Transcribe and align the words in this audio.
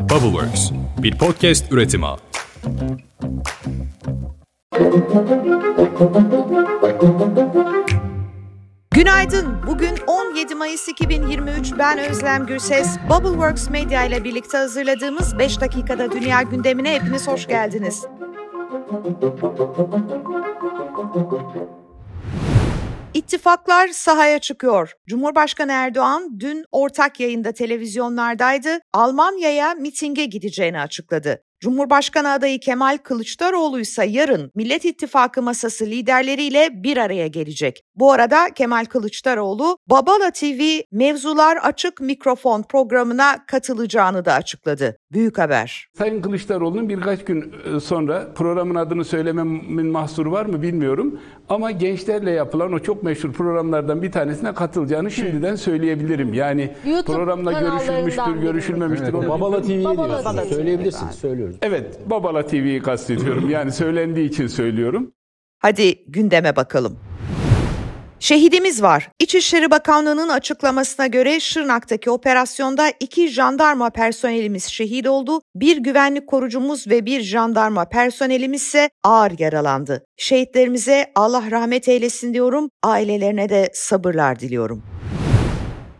Bubbleworks, 0.00 0.70
bir 1.02 1.18
podcast 1.18 1.72
üretimi. 1.72 2.06
Günaydın. 8.90 9.46
Bugün 9.66 9.94
17 10.06 10.54
Mayıs 10.54 10.88
2023. 10.88 11.72
Ben 11.78 11.98
Özlem 11.98 12.46
Gürses. 12.46 12.96
Bubbleworks 13.10 13.70
Media 13.70 14.04
ile 14.04 14.24
birlikte 14.24 14.58
hazırladığımız 14.58 15.38
5 15.38 15.60
dakikada 15.60 16.12
dünya 16.12 16.42
gündemine 16.42 16.94
hepiniz 16.94 17.28
hoş 17.28 17.46
geldiniz. 17.46 18.06
İttifaklar 23.20 23.88
sahaya 23.88 24.38
çıkıyor. 24.38 24.92
Cumhurbaşkanı 25.08 25.72
Erdoğan 25.72 26.40
dün 26.40 26.64
ortak 26.72 27.20
yayında 27.20 27.52
televizyonlardaydı. 27.52 28.78
Almanya'ya 28.92 29.74
mitinge 29.74 30.24
gideceğini 30.24 30.80
açıkladı. 30.80 31.42
Cumhurbaşkanı 31.60 32.32
adayı 32.32 32.60
Kemal 32.60 32.98
Kılıçdaroğlu 33.02 33.80
ise 33.80 34.06
yarın 34.06 34.50
Millet 34.54 34.84
İttifakı 34.84 35.42
masası 35.42 35.86
liderleriyle 35.86 36.68
bir 36.72 36.96
araya 36.96 37.26
gelecek. 37.26 37.84
Bu 37.96 38.12
arada 38.12 38.48
Kemal 38.54 38.84
Kılıçdaroğlu 38.84 39.78
Babala 39.86 40.30
TV 40.30 40.80
Mevzular 40.92 41.56
Açık 41.56 42.00
Mikrofon 42.00 42.62
programına 42.62 43.46
katılacağını 43.46 44.24
da 44.24 44.34
açıkladı. 44.34 44.96
Büyük 45.12 45.38
haber. 45.38 45.88
Sayın 45.98 46.22
Kılıçdaroğlu'nun 46.22 46.88
birkaç 46.88 47.24
gün 47.24 47.54
e, 47.76 47.80
sonra 47.80 48.28
programın 48.34 48.74
adını 48.74 49.04
söylememin 49.04 49.86
mahsuru 49.86 50.32
var 50.32 50.46
mı 50.46 50.62
bilmiyorum. 50.62 51.20
Ama 51.48 51.70
gençlerle 51.70 52.30
yapılan 52.30 52.72
o 52.72 52.78
çok 52.78 53.02
meşhur 53.02 53.32
programlardan 53.32 54.02
bir 54.02 54.12
tanesine 54.12 54.54
katılacağını 54.54 55.10
şimdiden 55.10 55.54
söyleyebilirim. 55.54 56.34
Yani 56.34 56.74
YouTube 56.86 57.16
programla 57.16 57.60
görüşülmüştür, 57.60 58.36
görüşülmemiştir. 58.42 59.04
Evet, 59.04 59.14
onu 59.14 59.28
Babala 59.28 59.62
bilmiyorum. 59.62 59.96
TV'yi 59.96 59.98
Babala 59.98 60.82
diyorsunuz. 60.82 61.49
Söylüyoruz. 61.52 61.58
Evet, 61.62 62.10
Babala 62.10 62.46
TV'yi 62.46 62.82
kastediyorum. 62.82 63.50
Yani 63.50 63.72
söylendiği 63.72 64.28
için 64.28 64.46
söylüyorum. 64.46 65.12
Hadi 65.58 66.04
gündeme 66.06 66.56
bakalım. 66.56 66.98
Şehidimiz 68.20 68.82
var. 68.82 69.08
İçişleri 69.20 69.70
Bakanlığı'nın 69.70 70.28
açıklamasına 70.28 71.06
göre 71.06 71.40
Şırnak'taki 71.40 72.10
operasyonda 72.10 72.92
iki 73.00 73.28
jandarma 73.28 73.90
personelimiz 73.90 74.64
şehit 74.64 75.08
oldu. 75.08 75.40
Bir 75.54 75.76
güvenlik 75.76 76.26
korucumuz 76.26 76.86
ve 76.88 77.06
bir 77.06 77.20
jandarma 77.20 77.84
personelimiz 77.84 78.62
ise 78.62 78.90
ağır 79.04 79.38
yaralandı. 79.38 80.04
Şehitlerimize 80.16 81.12
Allah 81.14 81.50
rahmet 81.50 81.88
eylesin 81.88 82.34
diyorum. 82.34 82.70
Ailelerine 82.82 83.48
de 83.48 83.70
sabırlar 83.74 84.40
diliyorum. 84.40 84.82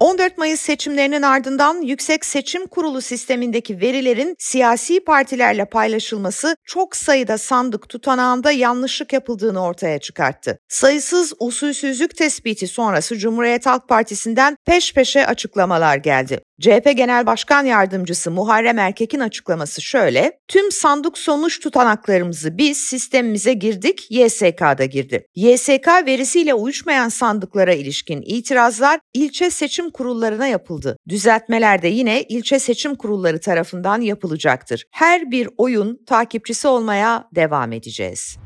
14 0.00 0.38
Mayıs 0.38 0.60
seçimlerinin 0.60 1.22
ardından 1.22 1.82
Yüksek 1.82 2.24
Seçim 2.24 2.66
Kurulu 2.66 3.00
sistemindeki 3.00 3.80
verilerin 3.80 4.34
siyasi 4.38 5.00
partilerle 5.04 5.64
paylaşılması 5.64 6.56
çok 6.64 6.96
sayıda 6.96 7.38
sandık 7.38 7.88
tutanağında 7.88 8.50
yanlışlık 8.50 9.12
yapıldığını 9.12 9.64
ortaya 9.64 9.98
çıkarttı. 9.98 10.58
Sayısız 10.68 11.32
usulsüzlük 11.38 12.16
tespiti 12.16 12.66
sonrası 12.66 13.18
Cumhuriyet 13.18 13.66
Halk 13.66 13.88
Partisi'nden 13.88 14.56
peş 14.66 14.94
peşe 14.94 15.26
açıklamalar 15.26 15.96
geldi. 15.96 16.40
CHP 16.60 16.96
Genel 16.96 17.26
Başkan 17.26 17.64
Yardımcısı 17.64 18.30
Muharrem 18.30 18.78
Erkek'in 18.78 19.20
açıklaması 19.20 19.82
şöyle, 19.82 20.32
tüm 20.48 20.72
sandık 20.72 21.18
sonuç 21.18 21.60
tutanaklarımızı 21.60 22.58
biz 22.58 22.78
sistemimize 22.78 23.52
girdik, 23.52 24.06
YSK'da 24.10 24.84
girdi. 24.84 25.26
YSK 25.34 25.88
verisiyle 26.06 26.54
uyuşmayan 26.54 27.08
sandıklara 27.08 27.72
ilişkin 27.72 28.22
itirazlar 28.26 29.00
ilçe 29.14 29.50
seçim 29.50 29.89
kurullarına 29.90 30.46
yapıldı. 30.46 30.96
Düzeltmeler 31.08 31.82
de 31.82 31.88
yine 31.88 32.22
ilçe 32.22 32.58
seçim 32.58 32.94
kurulları 32.94 33.40
tarafından 33.40 34.00
yapılacaktır. 34.00 34.84
Her 34.90 35.30
bir 35.30 35.48
oyun 35.58 36.04
takipçisi 36.06 36.68
olmaya 36.68 37.28
devam 37.34 37.72
edeceğiz. 37.72 38.36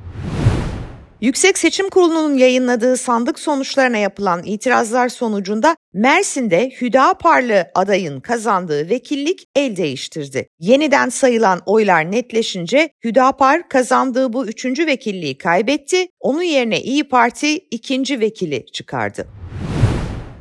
Yüksek 1.25 1.59
Seçim 1.59 1.91
Kurulu'nun 1.91 2.35
yayınladığı 2.35 2.96
sandık 2.96 3.39
sonuçlarına 3.39 3.96
yapılan 3.96 4.42
itirazlar 4.45 5.08
sonucunda 5.08 5.77
Mersin'de 5.92 6.70
Hüdaparlı 6.80 7.67
adayın 7.74 8.20
kazandığı 8.20 8.90
vekillik 8.90 9.48
el 9.57 9.77
değiştirdi. 9.77 10.48
Yeniden 10.58 11.08
sayılan 11.08 11.61
oylar 11.67 12.13
netleşince 12.13 12.89
Hüdapar 13.05 13.69
kazandığı 13.69 14.33
bu 14.33 14.46
üçüncü 14.46 14.86
vekilliği 14.86 15.39
kaybetti. 15.39 16.08
Onun 16.20 16.42
yerine 16.42 16.80
İyi 16.80 17.08
Parti 17.08 17.58
ikinci 17.58 18.20
vekili 18.20 18.67
çıkardı. 18.73 19.27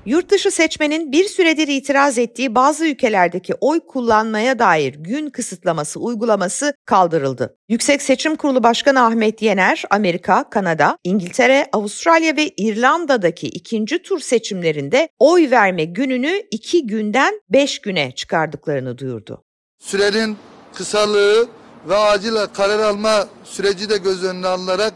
Yurtdışı 0.06 0.52
seçmenin 0.52 1.12
bir 1.12 1.24
süredir 1.26 1.68
itiraz 1.68 2.18
ettiği 2.18 2.56
bazı 2.56 2.86
ülkelerdeki 2.86 3.54
oy 3.62 3.80
kullanmaya 3.80 4.60
dair 4.60 4.94
gün 4.94 5.30
kısıtlaması 5.30 6.00
uygulaması 6.00 6.74
kaldırıldı. 6.86 7.58
Yüksek 7.70 8.02
Seçim 8.02 8.36
Kurulu 8.36 8.64
Başkanı 8.64 9.06
Ahmet 9.06 9.42
Yener, 9.42 9.84
Amerika, 9.90 10.50
Kanada, 10.50 10.98
İngiltere, 11.04 11.70
Avustralya 11.74 12.38
ve 12.38 12.50
İrlanda'daki 12.58 13.48
ikinci 13.48 14.02
tur 14.02 14.20
seçimlerinde 14.20 15.10
oy 15.20 15.52
verme 15.52 15.86
gününü 15.86 16.42
iki 16.52 16.88
günden 16.88 17.42
beş 17.50 17.80
güne 17.80 18.12
çıkardıklarını 18.16 18.98
duyurdu. 18.98 19.44
sürenin 19.80 20.38
kısalığı 20.74 21.48
ve 21.90 21.96
acil 21.96 22.36
karar 22.54 22.80
alma 22.80 23.28
süreci 23.44 23.90
de 23.90 23.98
göz 23.98 24.24
önüne 24.24 24.48
alınarak 24.48 24.94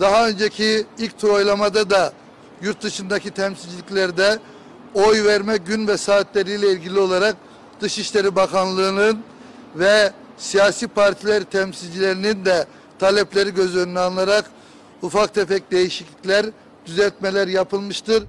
daha 0.00 0.28
önceki 0.28 0.84
ilk 0.98 1.18
tur 1.18 1.28
oylamada 1.28 1.90
da 1.90 2.12
yurt 2.62 2.82
dışındaki 2.82 3.30
temsilciliklerde 3.30 4.38
oy 4.94 5.24
verme 5.24 5.56
gün 5.56 5.88
ve 5.88 5.96
saatleriyle 5.96 6.72
ilgili 6.72 6.98
olarak 6.98 7.36
Dışişleri 7.80 8.36
Bakanlığı'nın 8.36 9.22
ve 9.76 10.12
siyasi 10.38 10.88
partiler 10.88 11.44
temsilcilerinin 11.44 12.44
de 12.44 12.66
talepleri 12.98 13.54
göz 13.54 13.76
önüne 13.76 14.00
alınarak 14.00 14.44
ufak 15.02 15.34
tefek 15.34 15.70
değişiklikler, 15.70 16.46
düzeltmeler 16.86 17.48
yapılmıştır. 17.48 18.24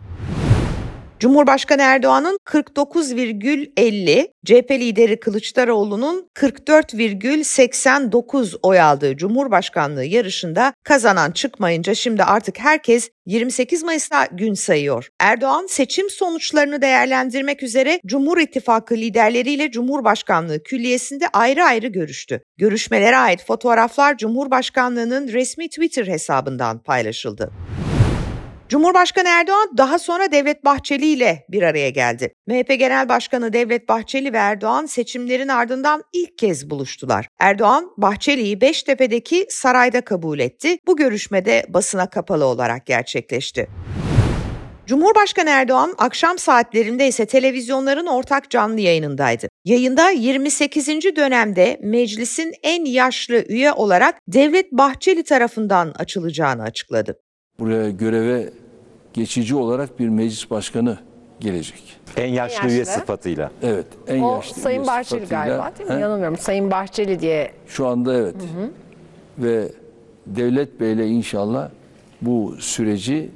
Cumhurbaşkanı 1.20 1.82
Erdoğan'ın 1.82 2.38
49,50, 2.46 4.28
CHP 4.46 4.72
lideri 4.72 5.20
Kılıçdaroğlu'nun 5.20 6.30
44,89 6.36 8.56
oy 8.64 8.82
aldığı 8.82 9.18
Cumhurbaşkanlığı 9.18 10.06
yarışında 10.06 10.74
kazanan 10.84 11.32
çıkmayınca 11.32 11.96
şimdi 11.96 12.24
artık 12.24 12.60
herkes 12.60 13.10
28 13.26 13.84
Mayıs'ta 13.84 14.28
gün 14.32 14.54
sayıyor. 14.54 15.10
Erdoğan 15.20 15.66
seçim 15.66 16.10
sonuçlarını 16.10 16.82
değerlendirmek 16.82 17.64
üzere 17.64 18.00
Cumhur 18.06 18.38
İttifakı 18.38 18.96
liderleriyle 18.96 19.72
Cumhurbaşkanlığı 19.72 20.64
Külliyesi'nde 20.64 21.28
ayrı 21.34 21.64
ayrı 21.64 21.88
görüştü. 21.88 22.42
Görüşmelere 22.58 23.18
ait 23.18 23.46
fotoğraflar 23.46 24.18
Cumhurbaşkanlığı'nın 24.18 25.28
resmi 25.28 25.70
Twitter 25.70 26.08
hesabından 26.08 26.80
paylaşıldı. 26.80 27.52
Cumhurbaşkanı 28.70 29.28
Erdoğan 29.28 29.78
daha 29.78 30.00
sonra 30.00 30.32
Devlet 30.32 30.66
Bahçeli 30.66 31.06
ile 31.06 31.46
bir 31.50 31.62
araya 31.62 31.90
geldi. 31.90 32.34
MHP 32.48 32.80
Genel 32.80 33.10
Başkanı 33.10 33.54
Devlet 33.54 33.90
Bahçeli 33.90 34.34
ve 34.34 34.38
Erdoğan 34.38 34.86
seçimlerin 34.86 35.48
ardından 35.48 36.04
ilk 36.14 36.38
kez 36.38 36.70
buluştular. 36.70 37.28
Erdoğan, 37.40 37.92
Bahçeli'yi 37.98 38.62
Beştepe'deki 38.62 39.46
sarayda 39.50 40.02
kabul 40.02 40.40
etti. 40.40 40.78
Bu 40.88 40.96
görüşmede 40.96 41.66
basına 41.70 42.10
kapalı 42.10 42.46
olarak 42.46 42.86
gerçekleşti. 42.86 43.68
Cumhurbaşkanı 44.88 45.50
Erdoğan 45.50 45.94
akşam 45.98 46.38
saatlerinde 46.38 47.08
ise 47.08 47.26
televizyonların 47.26 48.06
ortak 48.06 48.50
canlı 48.50 48.80
yayınındaydı. 48.80 49.48
Yayında 49.66 50.10
28. 50.10 50.88
dönemde 51.16 51.80
meclisin 51.84 52.54
en 52.64 52.86
yaşlı 52.86 53.46
üye 53.50 53.72
olarak 53.72 54.16
Devlet 54.28 54.72
Bahçeli 54.72 55.24
tarafından 55.24 55.94
açılacağını 55.98 56.64
açıkladı. 56.64 57.20
Buraya 57.60 57.90
göreve 57.90 58.50
geçici 59.14 59.56
olarak 59.56 60.00
bir 60.00 60.10
meclis 60.10 60.50
başkanı 60.50 60.98
gelecek. 61.40 61.98
En 62.18 62.28
yaşlı, 62.28 62.56
yaşlı. 62.56 62.70
üye 62.70 62.86
sıfatıyla. 62.86 63.52
Evet, 63.64 63.86
en 64.08 64.22
O 64.22 64.36
yaşlı 64.36 64.62
Sayın 64.62 64.80
üye 64.80 64.88
Bahçeli 64.88 65.22
sıfatıyla- 65.22 65.30
galiba 65.30 65.72
değil 65.80 65.90
mi? 65.90 65.96
He? 65.96 66.00
Yanılmıyorum. 66.00 66.38
Sayın 66.38 66.72
Bahçeli 66.72 67.20
diye. 67.20 67.52
Şu 67.68 67.88
anda 67.88 68.14
evet. 68.18 68.36
Ve 69.38 69.72
Devlet 70.26 70.80
Bey'le 70.80 71.08
inşallah 71.08 71.70
bu 72.22 72.56
süreci 72.60 73.32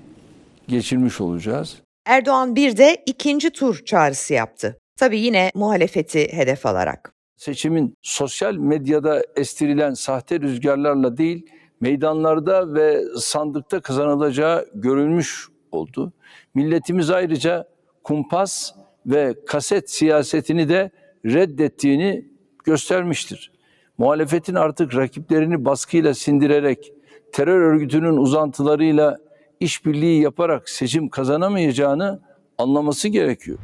geçirmiş 0.68 1.22
olacağız. 1.22 1.78
Erdoğan 2.06 2.56
bir 2.56 2.78
de 2.78 3.04
ikinci 3.06 3.50
tur 3.50 3.82
çağrısı 3.86 4.34
yaptı. 4.34 4.78
Tabii 5.00 5.20
yine 5.20 5.52
muhalefeti 5.56 6.34
hedef 6.34 6.66
alarak. 6.66 7.14
Seçimin 7.38 7.94
sosyal 8.02 8.56
medyada 8.56 9.24
estirilen 9.36 9.94
sahte 9.94 10.40
rüzgarlarla 10.40 11.18
değil, 11.18 11.46
meydanlarda 11.82 12.74
ve 12.74 13.04
sandıkta 13.18 13.82
kazanılacağı 13.82 14.66
görülmüş 14.74 15.48
oldu. 15.72 16.14
Milletimiz 16.54 17.10
ayrıca 17.10 17.68
kumpas 18.04 18.72
ve 19.06 19.36
kaset 19.48 19.92
siyasetini 19.92 20.70
de 20.70 20.92
reddettiğini 21.26 22.26
göstermiştir. 22.64 23.52
Muhalefetin 23.98 24.56
artık 24.56 24.96
rakiplerini 24.96 25.66
baskıyla 25.66 26.14
sindirerek 26.14 26.94
terör 27.32 27.62
örgütünün 27.62 28.18
uzantılarıyla 28.18 29.18
işbirliği 29.60 30.22
yaparak 30.22 30.70
seçim 30.70 31.10
kazanamayacağını 31.10 32.20
anlaması 32.58 33.08
gerekiyor. 33.08 33.58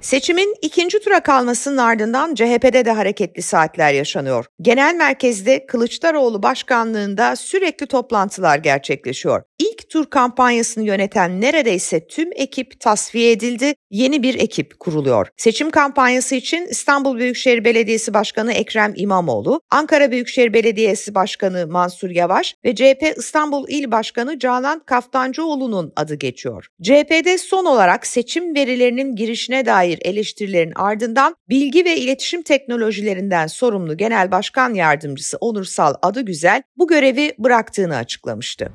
Seçimin 0.00 0.54
ikinci 0.62 1.00
tura 1.00 1.20
kalmasının 1.20 1.76
ardından 1.76 2.34
CHP'de 2.34 2.84
de 2.84 2.92
hareketli 2.92 3.42
saatler 3.42 3.92
yaşanıyor. 3.92 4.44
Genel 4.62 4.94
merkezde 4.94 5.66
Kılıçdaroğlu 5.66 6.42
başkanlığında 6.42 7.36
sürekli 7.36 7.86
toplantılar 7.86 8.58
gerçekleşiyor. 8.58 9.42
Tur 9.88 10.06
kampanyasını 10.10 10.84
yöneten 10.84 11.40
neredeyse 11.40 12.06
tüm 12.06 12.30
ekip 12.34 12.80
tasfiye 12.80 13.32
edildi, 13.32 13.74
yeni 13.90 14.22
bir 14.22 14.34
ekip 14.34 14.80
kuruluyor. 14.80 15.28
Seçim 15.36 15.70
kampanyası 15.70 16.34
için 16.34 16.66
İstanbul 16.70 17.18
Büyükşehir 17.18 17.64
Belediyesi 17.64 18.14
Başkanı 18.14 18.52
Ekrem 18.52 18.92
İmamoğlu, 18.96 19.60
Ankara 19.70 20.10
Büyükşehir 20.10 20.52
Belediyesi 20.52 21.14
Başkanı 21.14 21.66
Mansur 21.66 22.10
Yavaş 22.10 22.54
ve 22.64 22.74
CHP 22.74 23.14
İstanbul 23.16 23.68
İl 23.68 23.90
Başkanı 23.90 24.38
Canan 24.38 24.82
Kaftancıoğlu'nun 24.86 25.92
adı 25.96 26.14
geçiyor. 26.14 26.66
CHP'de 26.82 27.38
son 27.38 27.64
olarak 27.64 28.06
seçim 28.06 28.54
verilerinin 28.54 29.16
girişine 29.16 29.66
dair 29.66 29.98
eleştirilerin 30.02 30.72
ardından 30.76 31.36
bilgi 31.48 31.84
ve 31.84 31.96
iletişim 31.96 32.42
teknolojilerinden 32.42 33.46
sorumlu 33.46 33.96
Genel 33.96 34.30
Başkan 34.30 34.74
Yardımcısı 34.74 35.36
Onursal 35.40 35.94
Adıgüzel 36.02 36.62
bu 36.76 36.86
görevi 36.88 37.32
bıraktığını 37.38 37.96
açıklamıştı. 37.96 38.72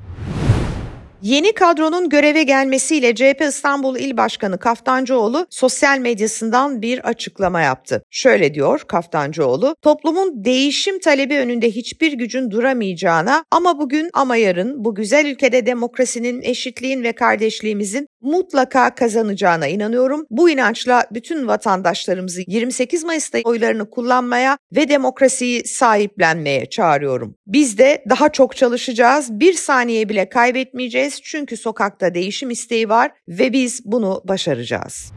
Yeni 1.24 1.52
kadronun 1.52 2.08
göreve 2.08 2.42
gelmesiyle 2.42 3.14
CHP 3.14 3.40
İstanbul 3.48 3.96
İl 3.96 4.16
Başkanı 4.16 4.58
Kaftancıoğlu 4.58 5.46
sosyal 5.50 5.98
medyasından 5.98 6.82
bir 6.82 7.08
açıklama 7.08 7.60
yaptı. 7.60 8.02
Şöyle 8.10 8.54
diyor 8.54 8.80
Kaftancıoğlu, 8.88 9.76
toplumun 9.82 10.44
değişim 10.44 10.98
talebi 10.98 11.38
önünde 11.38 11.70
hiçbir 11.70 12.12
gücün 12.12 12.50
duramayacağına 12.50 13.44
ama 13.50 13.78
bugün 13.78 14.10
ama 14.12 14.36
yarın 14.36 14.84
bu 14.84 14.94
güzel 14.94 15.26
ülkede 15.26 15.66
demokrasinin, 15.66 16.42
eşitliğin 16.42 17.02
ve 17.02 17.12
kardeşliğimizin 17.12 18.08
mutlaka 18.24 18.94
kazanacağına 18.94 19.66
inanıyorum. 19.66 20.26
Bu 20.30 20.50
inançla 20.50 21.04
bütün 21.12 21.46
vatandaşlarımızı 21.46 22.42
28 22.46 23.04
Mayıs'ta 23.04 23.38
oylarını 23.44 23.90
kullanmaya 23.90 24.58
ve 24.76 24.88
demokrasiyi 24.88 25.64
sahiplenmeye 25.66 26.66
çağırıyorum. 26.66 27.36
Biz 27.46 27.78
de 27.78 28.04
daha 28.10 28.28
çok 28.28 28.56
çalışacağız, 28.56 29.40
bir 29.40 29.52
saniye 29.52 30.08
bile 30.08 30.28
kaybetmeyeceğiz 30.28 31.13
çünkü 31.22 31.56
sokakta 31.56 32.14
değişim 32.14 32.50
isteği 32.50 32.88
var 32.88 33.12
ve 33.28 33.52
biz 33.52 33.82
bunu 33.84 34.22
başaracağız. 34.24 35.12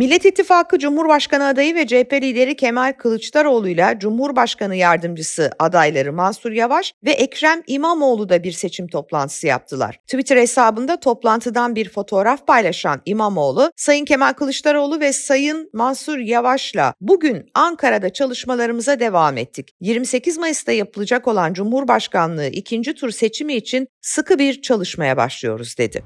Millet 0.00 0.24
İttifakı 0.24 0.78
Cumhurbaşkanı 0.78 1.46
adayı 1.46 1.74
ve 1.74 1.86
CHP 1.86 2.12
lideri 2.12 2.56
Kemal 2.56 2.92
Kılıçdaroğlu 2.92 3.68
ile 3.68 3.96
Cumhurbaşkanı 4.00 4.76
yardımcısı 4.76 5.50
adayları 5.58 6.12
Mansur 6.12 6.52
Yavaş 6.52 6.94
ve 7.04 7.10
Ekrem 7.10 7.62
İmamoğlu 7.66 8.28
da 8.28 8.42
bir 8.42 8.52
seçim 8.52 8.88
toplantısı 8.88 9.46
yaptılar. 9.46 10.00
Twitter 10.06 10.36
hesabında 10.36 11.00
toplantıdan 11.00 11.74
bir 11.74 11.88
fotoğraf 11.88 12.46
paylaşan 12.46 13.00
İmamoğlu, 13.04 13.72
Sayın 13.76 14.04
Kemal 14.04 14.32
Kılıçdaroğlu 14.32 15.00
ve 15.00 15.12
Sayın 15.12 15.70
Mansur 15.72 16.18
Yavaş'la 16.18 16.94
bugün 17.00 17.50
Ankara'da 17.54 18.12
çalışmalarımıza 18.12 19.00
devam 19.00 19.36
ettik. 19.36 19.74
28 19.80 20.38
Mayıs'ta 20.38 20.72
yapılacak 20.72 21.28
olan 21.28 21.52
Cumhurbaşkanlığı 21.52 22.46
ikinci 22.46 22.94
tur 22.94 23.10
seçimi 23.10 23.54
için 23.54 23.88
sıkı 24.00 24.38
bir 24.38 24.62
çalışmaya 24.62 25.16
başlıyoruz 25.16 25.78
dedi. 25.78 26.02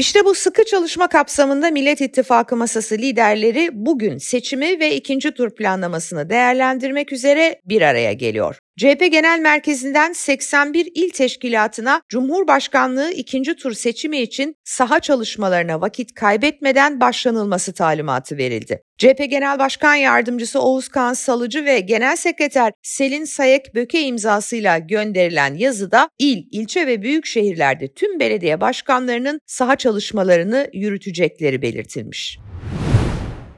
İşte 0.00 0.24
bu 0.24 0.34
sıkı 0.34 0.64
çalışma 0.64 1.08
kapsamında 1.08 1.70
Millet 1.70 2.00
İttifakı 2.00 2.56
masası 2.56 2.98
liderleri 2.98 3.70
bugün 3.72 4.18
seçimi 4.18 4.80
ve 4.80 4.94
ikinci 4.96 5.30
tur 5.30 5.54
planlamasını 5.54 6.30
değerlendirmek 6.30 7.12
üzere 7.12 7.60
bir 7.64 7.82
araya 7.82 8.12
geliyor. 8.12 8.58
CHP 8.80 9.12
Genel 9.12 9.38
Merkezi'nden 9.40 10.12
81 10.12 10.92
il 10.94 11.10
teşkilatına 11.10 12.02
Cumhurbaşkanlığı 12.08 13.12
ikinci 13.12 13.56
tur 13.56 13.72
seçimi 13.72 14.18
için 14.18 14.56
saha 14.64 15.00
çalışmalarına 15.00 15.80
vakit 15.80 16.14
kaybetmeden 16.14 17.00
başlanılması 17.00 17.74
talimatı 17.74 18.36
verildi. 18.36 18.82
CHP 18.98 19.30
Genel 19.30 19.58
Başkan 19.58 19.94
Yardımcısı 19.94 20.60
Oğuzkan 20.60 21.12
Salıcı 21.12 21.64
ve 21.64 21.80
Genel 21.80 22.16
Sekreter 22.16 22.72
Selin 22.82 23.24
Sayek 23.24 23.74
Böke 23.74 24.02
imzasıyla 24.02 24.78
gönderilen 24.78 25.54
yazıda 25.54 26.08
il, 26.18 26.44
ilçe 26.50 26.86
ve 26.86 27.02
büyük 27.02 27.26
şehirlerde 27.26 27.94
tüm 27.94 28.20
belediye 28.20 28.60
başkanlarının 28.60 29.40
saha 29.46 29.76
çalışmalarını 29.76 30.70
yürütecekleri 30.72 31.62
belirtilmiş. 31.62 32.38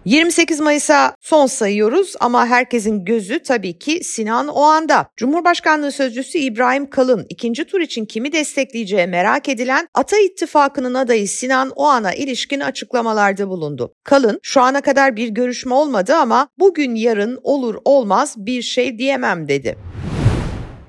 28 0.04 0.60
Mayıs'a 0.60 1.16
son 1.20 1.46
sayıyoruz 1.46 2.14
ama 2.20 2.46
herkesin 2.46 3.04
gözü 3.04 3.42
tabii 3.42 3.78
ki 3.78 4.04
Sinan 4.04 4.48
Oğan'da. 4.48 5.06
Cumhurbaşkanlığı 5.16 5.92
Sözcüsü 5.92 6.38
İbrahim 6.38 6.90
Kalın 6.90 7.26
ikinci 7.28 7.64
tur 7.64 7.80
için 7.80 8.04
kimi 8.04 8.32
destekleyeceği 8.32 9.06
merak 9.06 9.48
edilen 9.48 9.88
Ata 9.94 10.16
İttifakı'nın 10.18 10.94
adayı 10.94 11.28
Sinan 11.28 11.72
Oğan'a 11.76 12.12
ilişkin 12.12 12.60
açıklamalarda 12.60 13.48
bulundu. 13.48 13.94
Kalın 14.04 14.38
şu 14.42 14.60
ana 14.60 14.80
kadar 14.80 15.16
bir 15.16 15.28
görüşme 15.28 15.74
olmadı 15.74 16.14
ama 16.14 16.48
bugün 16.58 16.94
yarın 16.94 17.40
olur 17.42 17.74
olmaz 17.84 18.34
bir 18.36 18.62
şey 18.62 18.98
diyemem 18.98 19.48
dedi. 19.48 19.91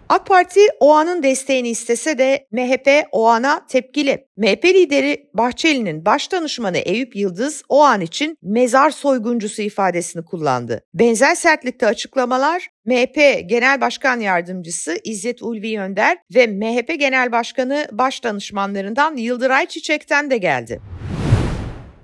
AK 0.09 0.25
Parti 0.27 0.59
OAN'ın 0.79 1.23
desteğini 1.23 1.69
istese 1.69 2.17
de 2.17 2.47
MHP 2.51 3.07
OAN'a 3.11 3.67
tepkili. 3.67 4.27
MHP 4.37 4.65
lideri 4.65 5.29
Bahçeli'nin 5.33 6.05
baş 6.05 6.31
danışmanı 6.31 6.77
Eyüp 6.77 7.15
Yıldız 7.15 7.63
OAN 7.69 8.01
için 8.01 8.37
mezar 8.41 8.89
soyguncusu 8.89 9.61
ifadesini 9.61 10.25
kullandı. 10.25 10.83
Benzer 10.93 11.35
sertlikte 11.35 11.87
açıklamalar 11.87 12.67
MHP 12.85 13.15
Genel 13.49 13.81
Başkan 13.81 14.19
Yardımcısı 14.19 14.97
İzzet 15.03 15.41
Ulvi 15.41 15.79
Önder 15.79 16.17
ve 16.35 16.47
MHP 16.47 16.99
Genel 16.99 17.31
Başkanı 17.31 17.87
baş 17.91 18.23
danışmanlarından 18.23 19.17
Yıldıray 19.17 19.65
Çiçek'ten 19.65 20.31
de 20.31 20.37
geldi. 20.37 20.81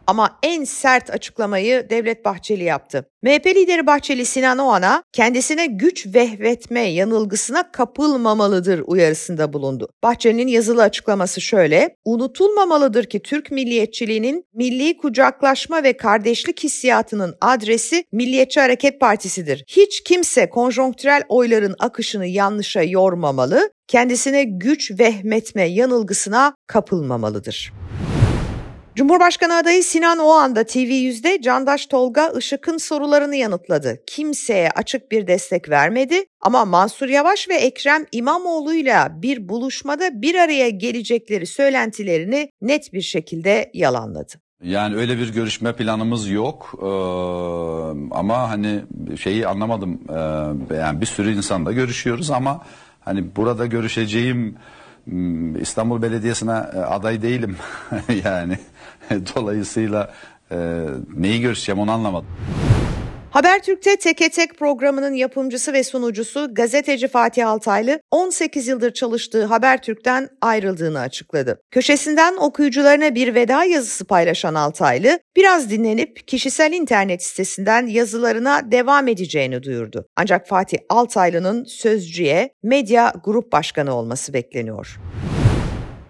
Ama 0.09 0.39
en 0.43 0.63
sert 0.63 1.09
açıklamayı 1.09 1.89
Devlet 1.89 2.25
Bahçeli 2.25 2.63
yaptı. 2.63 3.05
MHP 3.23 3.45
lideri 3.45 3.87
Bahçeli 3.87 4.25
Sinan 4.25 4.57
Oğan'a 4.57 5.03
kendisine 5.13 5.65
güç 5.65 6.07
vehvetme 6.15 6.79
yanılgısına 6.79 7.71
kapılmamalıdır 7.71 8.83
uyarısında 8.85 9.53
bulundu. 9.53 9.89
Bahçeli'nin 10.03 10.47
yazılı 10.47 10.83
açıklaması 10.83 11.41
şöyle, 11.41 11.95
unutulmamalıdır 12.05 13.05
ki 13.05 13.19
Türk 13.19 13.51
milliyetçiliğinin 13.51 14.45
milli 14.53 14.97
kucaklaşma 14.97 15.83
ve 15.83 15.97
kardeşlik 15.97 16.63
hissiyatının 16.63 17.35
adresi 17.41 18.03
Milliyetçi 18.11 18.59
Hareket 18.59 18.99
Partisi'dir. 18.99 19.63
Hiç 19.67 20.03
kimse 20.03 20.49
konjonktürel 20.49 21.23
oyların 21.29 21.75
akışını 21.79 22.25
yanlışa 22.25 22.81
yormamalı, 22.81 23.71
kendisine 23.87 24.43
güç 24.43 24.99
vehmetme 24.99 25.63
yanılgısına 25.63 26.55
kapılmamalıdır. 26.67 27.73
Cumhurbaşkanı 28.99 29.55
adayı 29.55 29.83
Sinan 29.83 30.17
Oğan 30.17 30.55
da 30.55 30.61
TV100'de 30.61 31.41
Candaş 31.41 31.85
Tolga 31.85 32.31
Işık'ın 32.37 32.77
sorularını 32.77 33.35
yanıtladı. 33.35 33.99
Kimseye 34.07 34.69
açık 34.71 35.11
bir 35.11 35.27
destek 35.27 35.69
vermedi 35.69 36.15
ama 36.41 36.65
Mansur 36.65 37.09
Yavaş 37.09 37.49
ve 37.49 37.53
Ekrem 37.53 38.05
İmamoğlu 38.11 38.73
ile 38.73 38.97
bir 39.11 39.49
buluşmada 39.49 40.21
bir 40.21 40.35
araya 40.35 40.69
gelecekleri 40.69 41.45
söylentilerini 41.45 42.49
net 42.61 42.93
bir 42.93 43.01
şekilde 43.01 43.71
yalanladı. 43.73 44.33
Yani 44.63 44.95
öyle 44.95 45.17
bir 45.17 45.33
görüşme 45.33 45.75
planımız 45.75 46.29
yok 46.29 46.71
ee, 46.81 46.85
ama 48.11 48.49
hani 48.49 48.81
şeyi 49.19 49.47
anlamadım 49.47 49.99
ee, 50.09 50.75
yani 50.75 51.01
bir 51.01 51.05
sürü 51.05 51.35
insanla 51.35 51.71
görüşüyoruz 51.71 52.31
ama 52.31 52.65
hani 52.99 53.35
burada 53.35 53.65
görüşeceğim 53.65 54.55
hmm, 55.03 55.61
İstanbul 55.61 56.01
Belediyesi'ne 56.01 56.53
aday 56.53 57.21
değilim 57.21 57.57
yani 58.25 58.57
Dolayısıyla 59.35 60.13
e, 60.51 60.57
neyi 61.17 61.41
görüşeceğim 61.41 61.79
onu 61.79 61.91
anlamadım. 61.91 62.27
Habertürk'te 63.31 63.97
Teke 63.97 64.29
Tek 64.29 64.59
programının 64.59 65.13
yapımcısı 65.13 65.73
ve 65.73 65.83
sunucusu 65.83 66.53
gazeteci 66.53 67.07
Fatih 67.07 67.47
Altaylı 67.47 67.99
18 68.11 68.67
yıldır 68.67 68.93
çalıştığı 68.93 69.45
Habertürk'ten 69.45 70.29
ayrıldığını 70.41 70.99
açıkladı. 70.99 71.61
Köşesinden 71.71 72.37
okuyucularına 72.37 73.15
bir 73.15 73.35
veda 73.35 73.63
yazısı 73.63 74.05
paylaşan 74.05 74.53
Altaylı, 74.53 75.19
biraz 75.35 75.69
dinlenip 75.69 76.27
kişisel 76.27 76.73
internet 76.73 77.23
sitesinden 77.23 77.87
yazılarına 77.87 78.71
devam 78.71 79.07
edeceğini 79.07 79.63
duyurdu. 79.63 80.05
Ancak 80.15 80.47
Fatih 80.47 80.77
Altaylı'nın 80.89 81.63
Sözcü'ye 81.63 82.53
medya 82.63 83.13
grup 83.23 83.51
başkanı 83.51 83.95
olması 83.95 84.33
bekleniyor. 84.33 84.99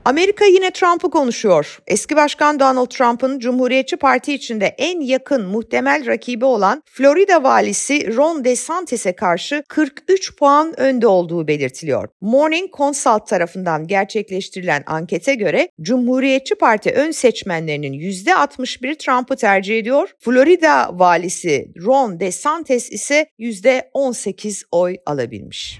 Amerika 0.06 0.46
yine 0.46 0.72
Trump'ı 0.72 1.10
konuşuyor. 1.10 1.79
Eski 1.88 2.15
Başkan 2.15 2.60
Donald 2.60 2.88
Trump'ın 2.88 3.39
Cumhuriyetçi 3.39 3.98
Parti 3.98 4.34
içinde 4.34 4.65
en 4.65 5.01
yakın 5.01 5.46
muhtemel 5.46 6.06
rakibi 6.06 6.46
olan 6.46 6.84
Florida 6.86 7.44
valisi 7.44 8.15
Ron 8.15 8.44
DeSantis'e 8.44 9.13
karşı 9.13 9.63
43 9.68 10.36
puan 10.38 10.79
önde 10.79 11.08
olduğu 11.08 11.48
belirtiliyor. 11.48 12.10
Morning 12.22 12.74
Consult 12.77 13.27
tarafından 13.27 13.88
gerçekleştirilen 13.88 14.84
ankete 14.88 15.36
göre 15.36 15.70
Cumhuriyetçi 15.82 16.56
Parti 16.56 16.91
ön 16.91 17.12
seçmenlerinin 17.12 17.94
%61'i 17.94 18.98
Trump'ı 18.98 19.36
tercih 19.36 19.77
ediyor. 19.77 20.10
Florida 20.20 20.89
valisi 21.00 21.72
Ron 21.86 22.20
DeSantis 22.20 22.91
ise 22.91 23.25
%18 23.39 24.63
oy 24.72 24.98
alabilmiş. 25.06 25.79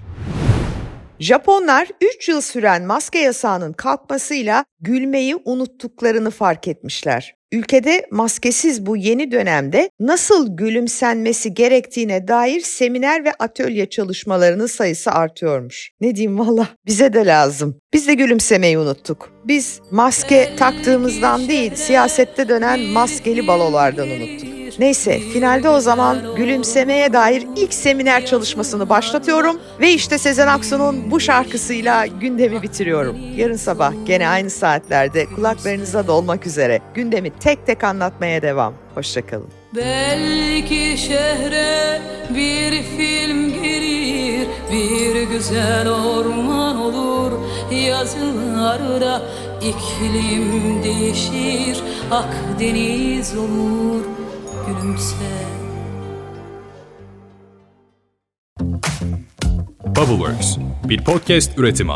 Japonlar 1.20 1.88
3 2.00 2.28
yıl 2.28 2.40
süren 2.40 2.86
maske 2.86 3.18
yasağının 3.18 3.72
kalkmasıyla 3.72 4.64
gülmeyi 4.80 5.36
unuttuklarını 5.44 6.30
fark 6.30 6.68
etmişler. 6.68 7.34
Ülkede 7.52 8.06
maskesiz 8.10 8.86
bu 8.86 8.96
yeni 8.96 9.32
dönemde 9.32 9.90
nasıl 10.00 10.56
gülümsenmesi 10.56 11.54
gerektiğine 11.54 12.28
dair 12.28 12.60
seminer 12.60 13.24
ve 13.24 13.32
atölye 13.32 13.88
çalışmalarının 13.88 14.66
sayısı 14.66 15.10
artıyormuş. 15.10 15.90
Ne 16.00 16.16
diyeyim 16.16 16.38
valla 16.38 16.68
bize 16.86 17.12
de 17.12 17.26
lazım. 17.26 17.80
Biz 17.92 18.08
de 18.08 18.14
gülümsemeyi 18.14 18.78
unuttuk. 18.78 19.32
Biz 19.44 19.80
maske 19.90 20.56
taktığımızdan 20.58 21.48
değil 21.48 21.74
siyasette 21.74 22.48
dönen 22.48 22.80
maskeli 22.80 23.46
balolardan 23.46 24.10
unuttuk. 24.10 24.59
Neyse 24.80 25.20
finalde 25.20 25.68
o 25.68 25.80
zaman 25.80 26.36
gülümsemeye 26.36 27.12
dair 27.12 27.46
ilk 27.56 27.74
seminer 27.74 28.26
çalışmasını 28.26 28.88
başlatıyorum 28.88 29.60
ve 29.80 29.90
işte 29.92 30.18
Sezen 30.18 30.46
Aksu'nun 30.46 31.10
bu 31.10 31.20
şarkısıyla 31.20 32.06
gündemi 32.06 32.62
bitiriyorum. 32.62 33.16
Yarın 33.36 33.56
sabah 33.56 33.92
gene 34.04 34.28
aynı 34.28 34.50
saatlerde 34.50 35.26
kulaklarınıza 35.26 36.06
dolmak 36.06 36.46
üzere 36.46 36.80
gündemi 36.94 37.30
tek 37.40 37.66
tek 37.66 37.84
anlatmaya 37.84 38.42
devam. 38.42 38.74
Hoşçakalın. 38.94 39.48
Belki 39.76 40.98
şehre 40.98 42.00
bir 42.30 42.82
film 42.82 43.62
girir 43.62 44.48
Bir 44.72 45.22
güzel 45.22 45.88
orman 45.88 46.76
olur 46.76 47.32
Yazılarda 47.70 49.22
iklim 49.62 50.82
değişir 50.82 51.82
Akdeniz 52.10 53.36
olur 53.36 54.19
Gülümse 54.70 55.14
Bubbleworks 59.86 60.56
bir 60.84 61.04
podcast 61.04 61.58
üretimi. 61.58 61.92